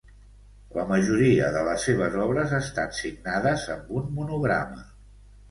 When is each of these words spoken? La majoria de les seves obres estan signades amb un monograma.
La 0.77 0.85
majoria 0.91 1.49
de 1.55 1.61
les 1.67 1.85
seves 1.89 2.17
obres 2.23 2.57
estan 2.61 2.97
signades 3.01 3.67
amb 3.77 3.93
un 4.01 4.11
monograma. 4.19 4.83